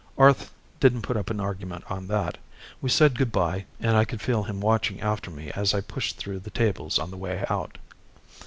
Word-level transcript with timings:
Arth 0.17 0.51
didn't 0.79 1.03
put 1.03 1.15
up 1.15 1.29
an 1.29 1.39
argument 1.39 1.83
on 1.87 2.07
that. 2.07 2.39
We 2.81 2.89
said 2.89 3.15
good 3.19 3.31
by 3.31 3.65
and 3.79 3.95
I 3.95 4.03
could 4.03 4.19
feel 4.19 4.41
him 4.41 4.59
watching 4.59 4.99
after 4.99 5.29
me 5.29 5.51
as 5.51 5.75
I 5.75 5.81
pushed 5.81 6.17
through 6.17 6.39
the 6.39 6.49
tables 6.49 6.97
on 6.97 7.11
the 7.11 7.17
way 7.17 7.45
out. 7.51 7.77